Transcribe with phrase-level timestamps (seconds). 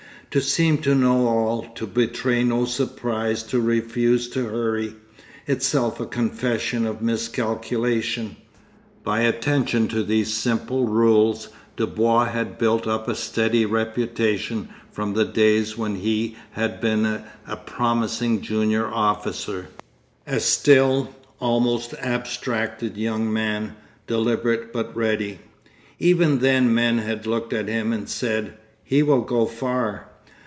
[0.31, 6.85] To seem to know all, to betray no surprise, to refuse to hurry—itself a confession
[6.85, 8.37] of miscalculation;
[9.03, 15.25] by attention to these simple rules, Dubois had built up a steady reputation from the
[15.25, 17.05] days when he had been
[17.45, 19.67] a promising junior officer,
[20.25, 23.75] a still, almost abstracted young man,
[24.07, 25.39] deliberate but ready.
[25.99, 28.53] Even then men had looked at him and said:
[28.85, 30.07] 'He will go far.